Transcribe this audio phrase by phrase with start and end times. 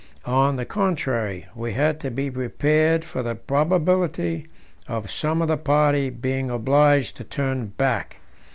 [0.25, 4.47] On the contrary, we had to be prepared for the probability
[4.87, 8.17] of some of the party being obliged to turn back.